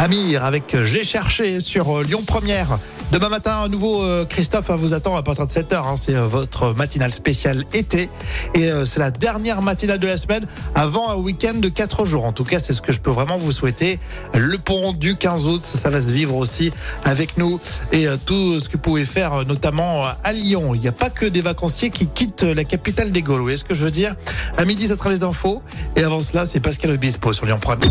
[0.00, 2.78] Amir avec J'ai cherché sur euh, Lyon Première.
[3.12, 5.98] Demain matin, un nouveau euh, Christophe vous attend à partir de 7h.
[5.98, 8.08] c'est euh, votre matinale spéciale été.
[8.54, 12.24] Et euh, c'est la dernière matinale de la semaine avant un week-end de 4 jours.
[12.24, 13.98] En tout cas, c'est ce que je peux vraiment vous souhaiter.
[14.32, 16.72] Le pont du 15 août, ça va se vivre aussi
[17.04, 17.60] avec nous.
[17.92, 20.74] Et euh, tout ce que vous pouvez faire, notamment à Lyon.
[20.74, 23.36] Il n'y a pas que des vacanciers qui quittent la capitale des Gaules.
[23.36, 24.14] Vous voyez ce que je veux dire?
[24.56, 25.62] À midi, ça sera les infos.
[25.94, 27.90] Et avant cela, c'est Pascal Obispo sur Lyon Première.